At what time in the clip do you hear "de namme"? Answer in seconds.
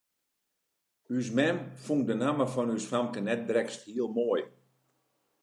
2.07-2.45